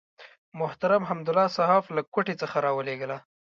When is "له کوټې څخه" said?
1.95-2.57